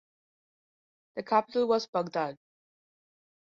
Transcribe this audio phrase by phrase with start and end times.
[1.15, 2.39] The capital was Baghdad.